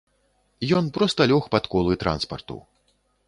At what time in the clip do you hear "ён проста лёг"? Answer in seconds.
0.77-1.43